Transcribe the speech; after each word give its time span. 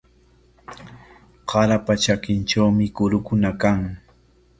Qaarapa 1.49 1.93
trakintrawmi 2.03 2.85
kurukuna 2.95 3.49
kan. 3.61 3.79